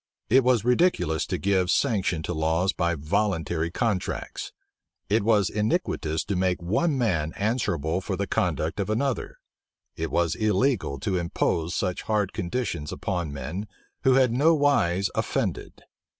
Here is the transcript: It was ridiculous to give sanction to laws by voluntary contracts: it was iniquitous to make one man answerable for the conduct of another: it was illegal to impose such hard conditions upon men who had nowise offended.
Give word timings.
It 0.31 0.43
was 0.43 0.65
ridiculous 0.65 1.27
to 1.27 1.37
give 1.37 1.69
sanction 1.69 2.23
to 2.23 2.33
laws 2.33 2.73
by 2.73 2.95
voluntary 2.95 3.69
contracts: 3.69 4.51
it 5.09 5.21
was 5.21 5.47
iniquitous 5.47 6.23
to 6.25 6.35
make 6.35 6.59
one 6.59 6.97
man 6.97 7.33
answerable 7.35 8.01
for 8.01 8.15
the 8.15 8.25
conduct 8.25 8.79
of 8.79 8.89
another: 8.89 9.37
it 9.95 10.09
was 10.09 10.33
illegal 10.33 10.99
to 11.01 11.19
impose 11.19 11.75
such 11.75 12.01
hard 12.01 12.33
conditions 12.33 12.91
upon 12.91 13.31
men 13.31 13.67
who 14.03 14.13
had 14.15 14.31
nowise 14.31 15.11
offended. 15.13 15.83